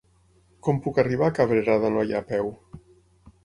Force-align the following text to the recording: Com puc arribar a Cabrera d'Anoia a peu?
Com 0.67 0.79
puc 0.85 0.97
arribar 1.03 1.29
a 1.33 1.37
Cabrera 1.41 1.77
d'Anoia 1.87 2.25
a 2.25 2.25
peu? 2.35 2.53